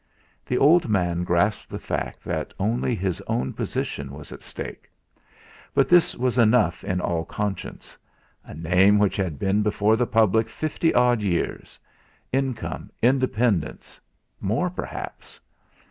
The 0.47 0.57
old 0.57 0.89
man 0.89 1.23
grasped 1.23 1.69
the 1.69 1.77
fact 1.77 2.23
that 2.23 2.55
only 2.59 2.95
his 2.95 3.21
own 3.27 3.53
position 3.53 4.13
was 4.15 4.31
at 4.31 4.41
stake. 4.41 4.89
But 5.75 5.89
this 5.89 6.15
was 6.15 6.39
enough 6.39 6.83
in 6.83 6.99
all 6.99 7.23
conscience; 7.23 7.95
a 8.43 8.55
name 8.55 8.97
which 8.97 9.15
had 9.17 9.37
been 9.37 9.61
before 9.61 9.95
the 9.95 10.07
public 10.07 10.49
fifty 10.49 10.91
odd 10.95 11.21
years 11.21 11.79
income, 12.31 12.89
independence, 13.03 13.99
more 14.39 14.71
perhaps. 14.71 15.39